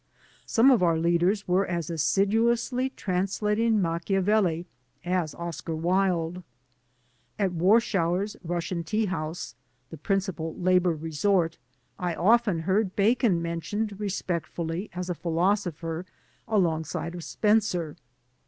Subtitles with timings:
[0.47, 4.65] Some of our leaders were as assiduously translating Machiavelli
[5.05, 6.41] as Oscar Wilde.
[7.37, 9.53] At Warschauer's Russian tea house—
[9.91, 11.59] the principal labor resort—
[12.09, 16.07] I often heard Bacon mentioned respect fully as a philosopher
[16.47, 17.95] alongside of Spencer.